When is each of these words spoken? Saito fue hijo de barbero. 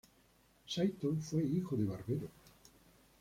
Saito 0.65 1.15
fue 1.21 1.43
hijo 1.45 1.75
de 1.77 1.85
barbero. 1.85 2.27